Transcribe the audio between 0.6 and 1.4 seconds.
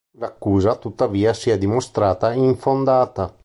tuttavia,